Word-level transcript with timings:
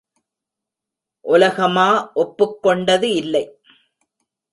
உலகமா 1.25 2.11
ஒப்புக் 2.13 2.61
கொண்டது 2.61 3.13
இல்லை. 3.15 3.43